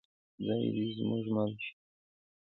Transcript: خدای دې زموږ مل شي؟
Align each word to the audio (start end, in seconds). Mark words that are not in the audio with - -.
خدای 0.35 0.65
دې 0.75 0.85
زموږ 0.97 1.25
مل 1.35 1.51
شي؟ 1.63 1.71